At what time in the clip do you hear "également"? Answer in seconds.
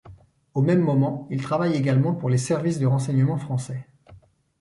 1.75-2.15